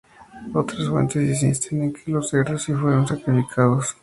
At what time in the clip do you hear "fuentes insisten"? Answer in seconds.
0.89-1.83